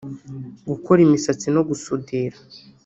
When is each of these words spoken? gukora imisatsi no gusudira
gukora 0.69 0.99
imisatsi 1.07 1.47
no 1.55 1.61
gusudira 1.69 2.37